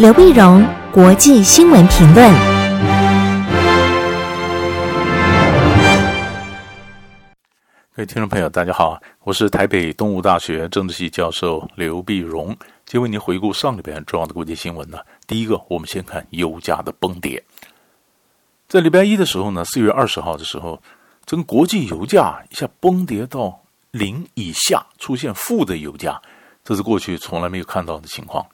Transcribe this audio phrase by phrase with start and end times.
[0.00, 2.32] 刘碧荣，国际新闻评论。
[7.94, 12.46] 各位听众朋友，大家好，我是台北东吴大学政治系教授刘碧荣，
[12.86, 15.00] 今天为您回顾上礼拜重要的国际新闻呢。
[15.26, 17.44] 第一个，我们先看油价的崩跌。
[18.68, 20.80] 在礼拜一的时候呢，四月二十号的时候，
[21.26, 23.60] 整个国际油价一下崩跌到
[23.90, 26.18] 零以下，出现负的油价，
[26.64, 28.46] 这是过去从来没有看到的情况。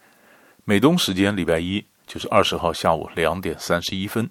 [0.68, 4.28] 美东时间礼拜一，就是二十号下午两点三十一分，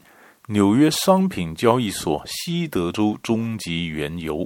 [0.48, 4.46] 纽约商品交易所西德州中级原油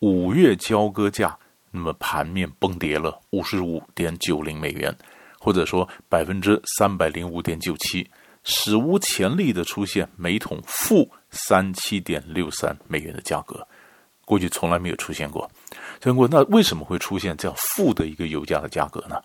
[0.00, 1.38] 五月交割价，
[1.70, 4.92] 那么盘面崩跌了五十五点九零美元，
[5.38, 8.10] 或者说百分之三百零五点九七，
[8.42, 13.64] 史无前例的出现每桶负三七点六三美元的价格，
[14.24, 15.48] 过去从来没有出现过。
[16.02, 19.22] 所以，那为什么会出现这样负的一个油价的价格呢？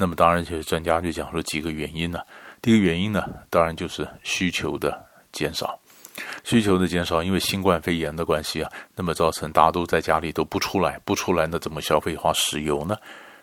[0.00, 2.18] 那么当然，就是专家就讲说几个原因呢。
[2.62, 4.98] 第一个原因呢，当然就是需求的
[5.30, 5.78] 减少，
[6.42, 12.96] 需求的减少，因为新冠肺炎的关系啊，那么造成大家都在家里都不出来，不出来那怎么消费化石油呢？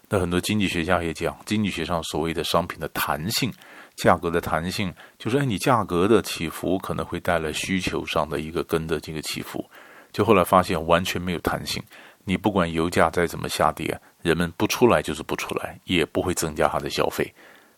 [0.09, 3.53] 那很多经济学家也讲，经济学上所谓的商品的弹性，
[3.97, 9.63] 价格的弹性，就是哎，你价格的起伏可能会带来需求上的一个跟的这个起伏，
[10.11, 11.83] 就后来发现完全没有弹性。
[12.23, 13.97] 你不管油价再怎么下跌，
[14.27, 17.33] 人们不出来就是不出来，也不会增加他的消费，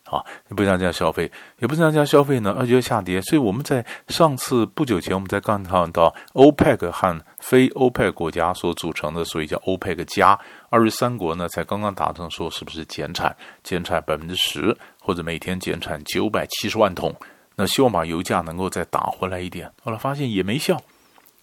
[0.05, 3.21] 啊，不增加消费，也不增加消费呢，而且下跌。
[3.21, 10.37] 所以我们在上次不久前，我们在刚看到 OPEC 和非 OPEC 国家所组成的，所以叫 OPEC 加
[10.71, 17.15] 二十三国呢，才刚刚达成说是不是减产，减产百分之十，或者每天减产九百七十万桶，
[17.55, 19.71] 那希望把油价能够再打回来一点。
[19.83, 20.81] 后来发现也没效。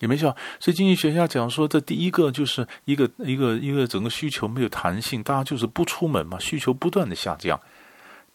[0.06, 7.60] 也没效，所以经济学家讲说，这第一个就是一个一个一个整个需求没有弹性，大家就是不出门嘛，需求不断的下降。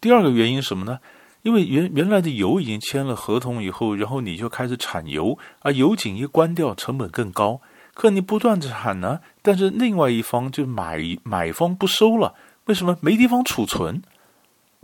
[0.01, 0.99] 第二个原因什么呢？
[1.43, 7.61] 因为原原来的油已经签了合同以后，然后你就开始产油，而油井一关掉，成本更高。
[7.93, 12.35] 可你不断的产呢，但是另外一方就买买方不收了，
[12.65, 12.97] 为什么？
[13.01, 14.01] 没地方储存。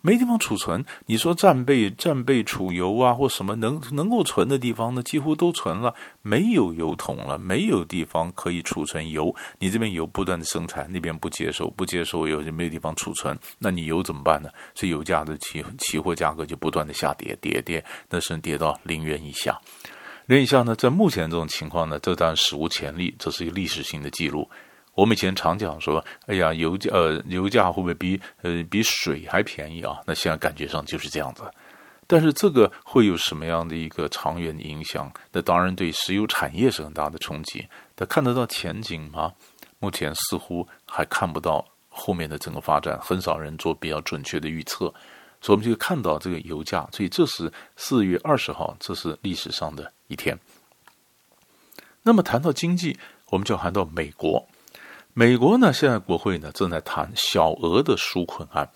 [0.04, 5.02] 没地方储存，你说战备战备储油啊，或什么能能够存的地方呢？
[5.02, 9.36] 几乎都存了，没有油桶了，没有地方可以储存油。
[9.58, 14.50] 你这边油不断的生产，那边不接受，不接受油就没有地方储存，那你油怎么办呢？
[14.76, 19.60] 所以油价的期期货价格就不断的下跌，跌跌，那是跌到零元以下。
[20.28, 24.48] 零以下呢，在目前这种情况呢，这当然史无前例，这是一个历史性的记录。
[24.98, 30.02] 我们以前常讲说，哎呀，油价呃，油价会不会比呃比水还便宜啊？
[30.08, 31.44] 那现在感觉上就是这样子。
[32.08, 35.12] 但是这个会有什么样的一个长远的影响？
[35.32, 37.64] 那当然对石油产业是很大的冲击。
[37.94, 39.32] 但看得到前景吗？
[39.78, 44.92] 目前似乎还看不到后面的整个发展，很少人做比较准确的预测。
[45.42, 50.36] 所以我们就看到这个油价，所以这是四月二十号，这是历史上的一天。
[52.02, 52.98] 那么谈到经济，
[53.30, 54.44] 我们就谈到美国。
[55.20, 58.70] 美国呢，现在国会呢正在谈小额的纾困案。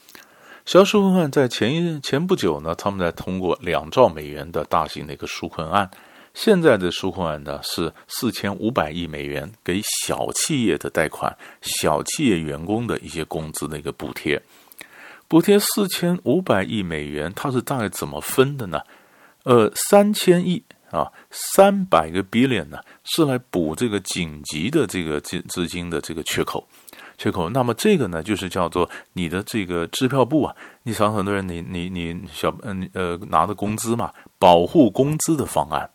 [0.66, 5.88] 小额纾困案在前一前不久呢，他们在通过两兆美元的大型的一个纾困案。
[6.34, 11.32] 现在的纾困案呢是四千五百亿美元，给小企业的贷款，
[11.62, 14.42] 小企业员工的一些工资的一个补贴。
[15.28, 18.82] 补贴四千五百亿美元，它是大概怎么分的呢？
[19.44, 20.64] 呃，三千亿。
[20.92, 26.68] 啊，三百个 billion 呢，是来补这个紧急的这个资资金的这个缺口，
[27.18, 27.50] 缺口。
[27.50, 35.90] 那么这个呢，就是叫做你的这个支票部啊，你想很多人你，你你小嗯呃拿的工资嘛，保护工资的方案，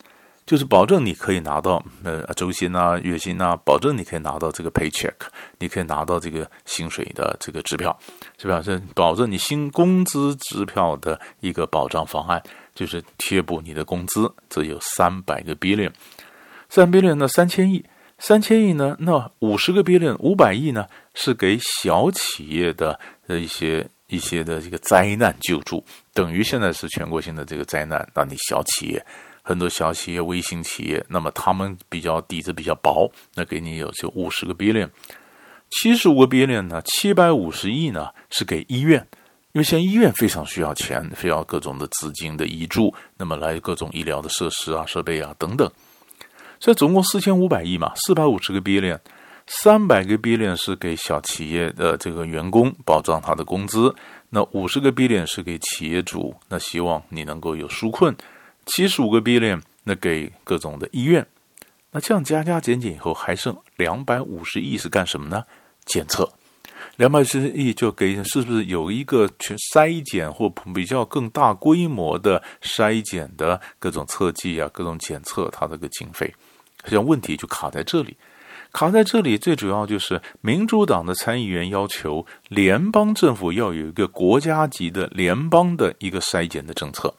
[0.47, 5.13] 就是保证你可以拿到呃周薪啊、月薪啊，保证你可以拿到这个 paycheck，
[5.59, 7.97] 你可以拿到这个薪水的这个支票，
[8.39, 8.63] 是吧？
[8.63, 12.43] 是保证你薪工资支票的一个保障方案。
[12.77, 15.91] 就是贴补你的工资，这有三百个 billion，
[16.69, 17.83] 三 billion 呢，三千亿，
[18.19, 25.83] 三千亿呢，那五十个 billion，五百亿呢，是给小企业的的一些一些的这个灾难救助，
[26.13, 29.05] 等于现在是全国性的这个灾难，让你小企业
[29.43, 34.91] 很多小企业、微型企业，那么他们比较底子比较薄，那给你有就五十个 billion，
[35.71, 39.09] 七十五个 billion 呢，七百五十亿呢是给医院。
[39.57, 45.67] 因为现在医院非常需要钱，需要各种的资金的挹注，那么来各种医疗的设施啊、设备啊等等，
[46.61, 48.99] 所以总共四千五百亿嘛，四百五十个 billion，
[49.47, 53.95] 三百个 billion 是给小企业的这个员工保障他的工资，
[54.29, 58.15] 那五十个 billion 是给企业主，那希望你能够有纾困，
[58.67, 61.27] 七十五个 billion 那给各种的医院，
[61.93, 65.43] 那这样加加减减以后还剩两百五十亿是干什么呢？
[65.87, 66.31] 检测。
[66.97, 76.27] 两百五十亿就给是不是有一个全筛检或比较更大规模的筛检的各种测计啊，各种检测，它这个经费，
[76.85, 78.17] 实际上问题就卡在这里。
[78.73, 87.15] 卡在这里，最主要就是民主党的参议员要求联邦政府要有一个国家级的联邦的一个筛检的政策。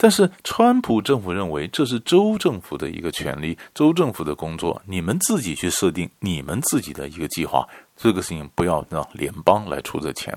[0.00, 7.66] 但是，川普政府认为这是州政府的一个权利，州政府的工作，你们自己去设定你们自己的一个计划，
[7.96, 10.32] 这个事情不要让联邦来出这钱，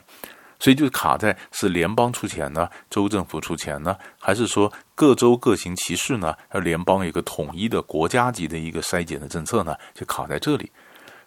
[0.60, 6.36] 所以就卡在是联邦出钱呢，州政府出钱呢，还是说各州各行其事呢？
[6.50, 9.75] 而联邦一个统一的国家级的一个筛检的政策呢？
[9.94, 10.72] 就卡在这里。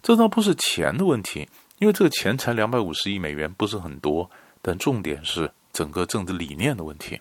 [0.02, 1.48] 这倒不是钱的问题，
[1.78, 4.28] 因为这个钱才两百五十亿美元，不是很多，
[4.60, 7.20] 但重点是整个政治理念的问题。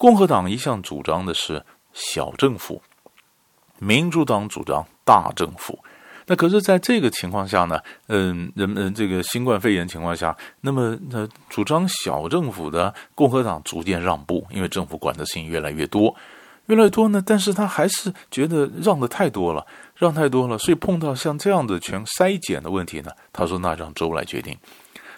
[0.00, 1.62] 共和党一向主张的是
[1.92, 2.80] 小政府，
[3.78, 5.78] 民主党主张大政府。
[6.24, 16.16] 那可是在这个情况下呢，嗯，人们这个新冠肺炎情况下，那么呃，主张小政府的共和党逐渐让步，因为政府管的事情越来越多，
[16.68, 24.56] 越来越多呢，但是他还是觉得让的太多了，让太多了，所以碰到像这样的全筛检的问题呢，他说那让州来决定。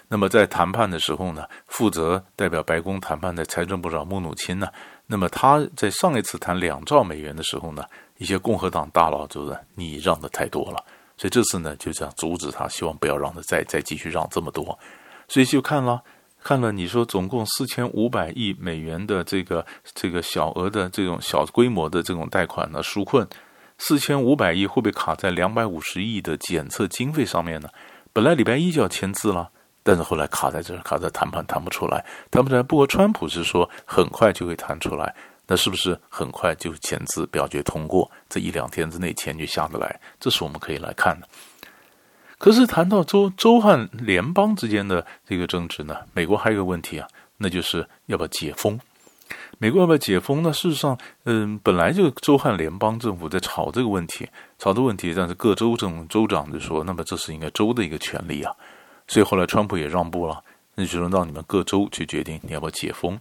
[0.09, 4.67] 那么在谈判的时候呢，负责代表白宫谈判的财政部长穆努钦呢，
[5.07, 7.83] 那么他在上一次谈两兆美元的时候呢，
[8.17, 10.83] 一些共和党大佬就说你让的太多了，
[11.17, 14.77] 所以这次呢就这样阻止他，希望不要让他再再继续让这么多，
[15.27, 15.99] 所以就看了
[16.43, 19.65] 看了，你说总共四千五百亿美元的这个
[19.95, 23.27] 这个小额的这种小规模的这种贷款呢纾困，
[23.79, 27.69] 四千五百亿会不会卡在两百五十亿的检测经费上面呢？
[28.11, 29.49] 本来礼拜一就要签字了。
[29.83, 32.63] 但是后来卡在这儿，卡在谈判谈不出来，谈不出来。
[32.63, 35.13] 不过川普是说很快就会谈出来，
[35.45, 38.09] 那是不是很快就签字表决通过？
[38.29, 41.27] 这一两天之内钱就下得来，这是我们可以来看的。
[42.37, 47.07] 可是谈到州州和联邦之间的这个争执呢，美国还有一个问题啊，
[47.37, 48.79] 那就是要不要解封？
[49.57, 50.51] 美国要不要解封呢？
[50.51, 54.27] 事实上，嗯，本来就州和联邦政府在吵这个问题，
[54.59, 58.53] 吵这个问题，但是各州政州长就说，那么这是应该州的一个权利啊。
[59.13, 60.43] 所以后来川普也让步了，
[60.73, 63.19] 那就轮到你们各州去决定你要不要解封。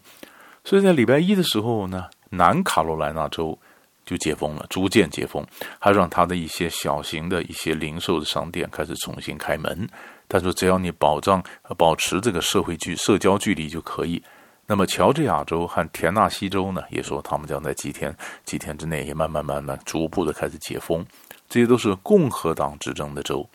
[0.65, 3.59] 所以在礼拜一的时候呢，南卡罗来纳州
[4.06, 5.47] 就解封了，逐渐解封，
[5.79, 9.87] 还让他的一些小型的一些零售的商店开始重新开门。
[10.31, 11.44] 他说只要你保障
[11.77, 14.23] 保持这个社会距社交距离就可以。
[14.67, 18.17] 那么乔治亚州和田纳西州呢，也说他们将在几天
[18.47, 21.05] 几天之内也慢慢慢慢逐步的开始解封。
[21.50, 23.47] 这些都是共和党执政的州。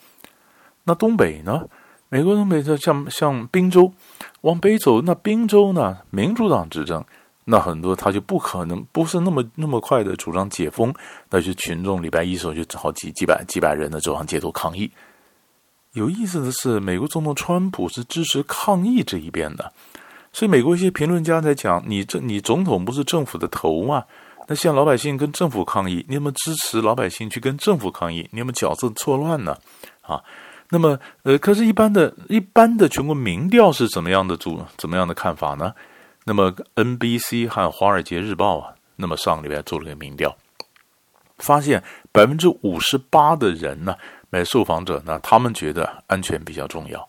[0.84, 1.64] 那东北呢？
[2.10, 3.92] 美国东北像像宾州，
[4.40, 7.04] 往北走，那宾州呢，民主党执政，
[7.44, 10.94] 那很多他就不可能不是那么那么快的主张解封，
[11.30, 14.90] 那就群众礼拜一时候就好几几百几百人的走上街头抗议。
[15.92, 19.72] 有意思的是，美国总统川普是支持抗议这一边的，
[20.32, 24.04] 所以美国一些评论家在讲，你这你总统不是政府的头吗？
[24.46, 28.26] 那像老百姓跟政府抗议，你有没有支持老百姓去跟政府抗议？
[28.32, 29.54] 你有没有角色错乱呢？
[30.00, 30.22] 啊？
[30.70, 35.72] 那么，呃，可是，一般的、一般的全国民调是怎么样的主、怎么样的看法呢？
[36.24, 40.36] 那么，NBC 和《华尔街日报》啊，那么上个礼拜做了个民调，
[41.38, 41.82] 发现
[42.12, 43.96] 百分之五十八的人呢，
[44.28, 47.08] 买受访者呢，他们觉得安全比较重要。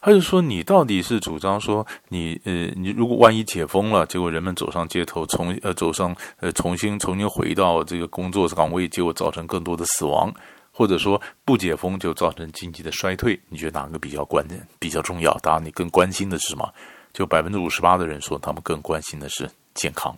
[0.00, 10.32] 还是说，你到底是主张说你，呃，你如果万一解封了，结果人们走上街头，重呃走上呃重新重新回到这个工作岗位，结果造成更多的死亡？
[10.76, 15.32] 或者说不解封就造成经济的衰退，你觉得哪个比较关键、比较重要？
[15.38, 16.70] 当然，你更关心的是什么？
[17.14, 20.14] 就百分之五十八的人说，他们更关心的是健康。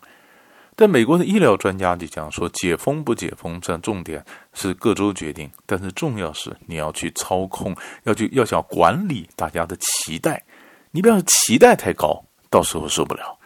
[0.74, 7.72] 但美国的医疗专家就讲说，解封不解封，这重点是各州决定，但是重要是你要去操控，
[8.02, 10.42] 要去要想管理大家的期待。
[10.90, 13.38] 你不要期待太高，到时候受不了，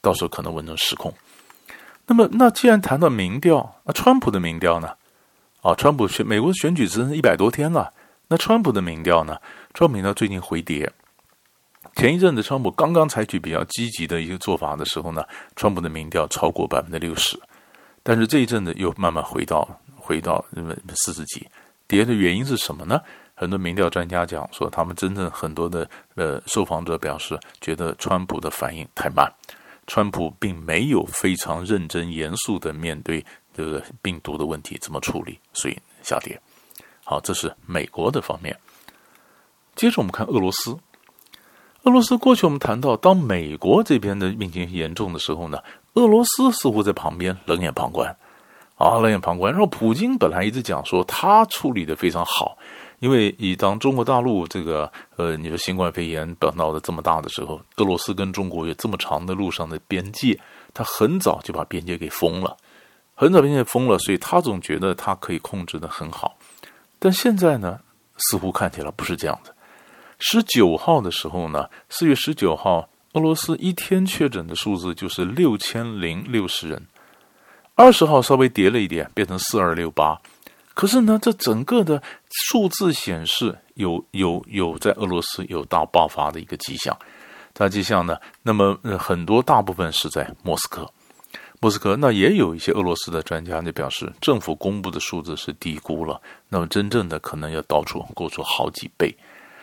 [0.00, 1.14] 到时候可能温成失控。
[2.08, 4.90] 那么，那既然谈到民调，那川普的民调呢？
[5.66, 7.92] 啊，川普选美国选举只剩一百多天了，
[8.28, 9.36] 那川普的民调呢？
[9.74, 10.88] 川普民调最近回跌。
[11.96, 15.24] 前一阵子，川普刚刚采取比较积极的一个做法的时候呢，
[15.56, 17.36] 川普的民调超过百分之六十，
[18.04, 20.44] 但是这一阵子又慢慢回到回到
[20.94, 21.44] 四十几。
[21.88, 23.00] 跌的原因是什么呢？
[23.34, 29.28] 很多民调专家讲说，他们真正很多的呃受访者表示，觉得川普的反应太慢，
[29.88, 33.26] 川普并没有非常认真严肃的面对。
[33.56, 35.38] 这个病毒的问题怎么处理？
[35.52, 36.38] 所以下跌。
[37.04, 38.56] 好，这是美国的方面。
[39.74, 40.76] 接着我们看俄罗斯。
[41.84, 45.58] 俄罗斯过去我们谈到，当美国这边的病情严重的时候呢，
[45.94, 48.14] 俄罗斯似乎在旁边冷眼旁观。
[48.74, 49.52] 啊，冷眼旁观。
[49.52, 52.58] 然后普京本来一直讲说他处理的非常好，
[52.98, 60.38] 因为以当中国大陆这个呃，你说新冠肺炎闹得这么大的时候，俄罗斯跟中国有这么长的路上的边界，
[60.74, 62.54] 他很早就把边界给封了，
[63.18, 66.36] 很早边界封了，所以他总觉得他可以控制的很好。
[66.98, 67.80] 但现在呢，
[68.18, 69.54] 似乎看起来不是这样的。
[70.18, 76.86] 十九号的时候呢，四月十九号，俄罗斯一天确诊的数字就是六千零六十人。
[77.74, 80.20] 二十号稍微跌了一点，变成四二六八。
[80.74, 86.94] 可是呢，这整个的数字显示有有有在俄罗斯有大爆发的一个迹象，
[87.54, 90.86] 大迹象呢，那么很多大部分是在莫斯科，
[91.66, 99.12] 莫斯科那也有一些俄罗斯的专家就表示，政府公布的数字是低估了，那么真正的可能要到处过出好几倍，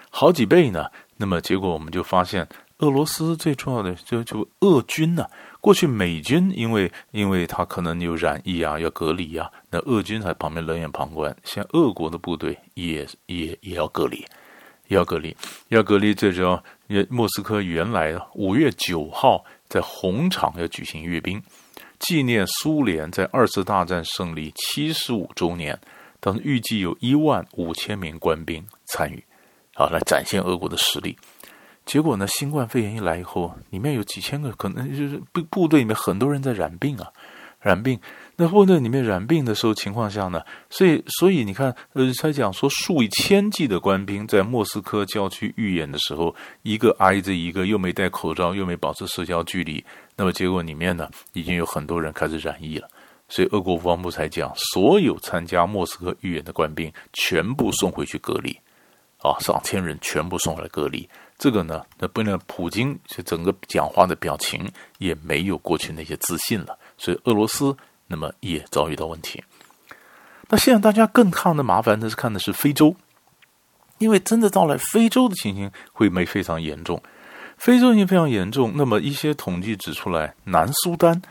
[0.10, 2.46] 好几倍呢，那么结果我们就发现。
[2.80, 5.26] 俄罗斯最重要的就就俄军呢、
[5.62, 11.34] 过去美军因为因为他可能有染疫啊，要隔离啊，那俄军在旁边冷眼旁观。
[11.46, 14.26] 像俄国的部队也也也要隔离，
[14.90, 15.34] 要隔离，
[15.70, 16.14] 要隔离。
[16.14, 16.62] 最主要，
[17.10, 21.42] 莫斯科原来五月九号在红场要举行阅兵，
[22.04, 25.80] 纪念苏联在二次大战胜利七十五周年，
[26.20, 29.24] 当预计有一万五千名官兵参与，
[29.76, 31.18] 啊，来展现俄国的实力。
[31.86, 32.28] 结果呢？
[32.28, 37.08] 新冠肺炎一来以后，里面有几千个，可能就是部部队里面很多人在染病啊，
[37.62, 37.98] 染病。
[38.36, 49.84] 那部队里面染病的时候情况下呢，所以所以你看，呃，才讲说数以千计的官兵在莫斯科郊区预演的时候，一个挨着一个，又没戴口罩，又没保持社交距离。
[50.16, 52.88] 那么结果里面呢，已经有很多人开始染疫了。
[53.30, 58.56] 所以俄国国防部才讲，所有参加莫斯科预演的官兵全部送回去隔离，
[59.20, 61.10] 啊，上千人全部送回来隔离。
[61.40, 67.76] 这个呢，那不能，普京就整个讲话的表情也没有过去那些自信了，所以俄罗斯
[68.08, 69.44] 那么也遭遇到问题。
[70.50, 72.96] 那现在大家更看的麻烦的是看的是非洲，
[73.98, 77.02] 因为真的到了非洲的情形会没非常严重，
[77.58, 78.74] 非洲已经非常严重。
[78.76, 81.22] 那么一些统计指出来，南苏丹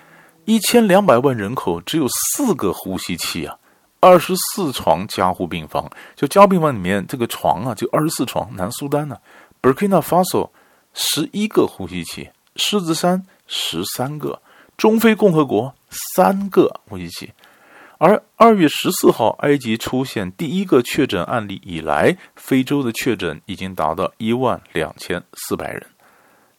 [0.44, 3.56] 一千两百万人口只有四个呼吸器啊，
[4.00, 8.48] 二十四床加护病房，就加护病房里面这个床啊，就二十四床。
[8.56, 9.16] 南苏丹呢
[9.60, 10.50] ？Burkina Faso
[10.94, 14.40] 十一个呼吸器，狮子山十三个，
[14.76, 15.74] 中非共和国
[16.16, 17.32] 三个呼吸器。
[17.98, 25.86] 而二月十四号，埃及出现第一个确诊案例以来，非洲的确诊已经达到一万两千四百人。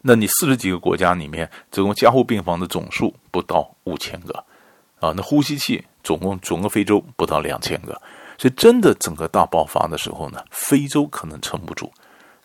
[0.05, 4.43] 那你四十几个国家里面，总共加护病房的总数不到五千个
[4.99, 7.99] 啊，那呼吸器总共整个非洲不到两千个。
[8.37, 11.89] 所以真的整个大爆发的时候呢，非洲可能撑不住。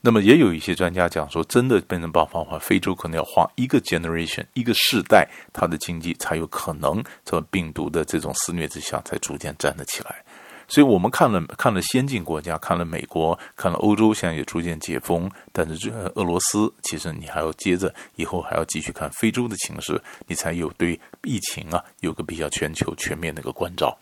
[0.00, 10.24] 那么也有一些专家讲说，真的变成爆发的话，非洲可能要花一个 generation 一个世代，它的经济才有可能在病毒的这种肆虐之下，才逐渐站得起来。
[10.68, 23.96] 所以我们看了看了先进国家，看了美国，看了欧洲，现在也逐渐解封，但是这俄罗斯，其实你还要接着以后还要继续看非洲的情势，你才有对疫情啊有个比较全球全面的一个关照。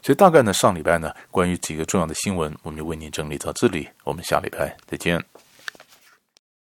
[0.00, 3.88] 所以大概呢，上礼拜呢，关于几个重要的新闻，我们就为您整理到这里。
[4.04, 5.35] 我们下礼拜再见。